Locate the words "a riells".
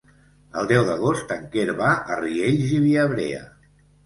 2.17-2.73